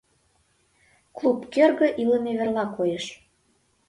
[1.17, 3.05] Клуб кӧргӧ илыме верла коеш.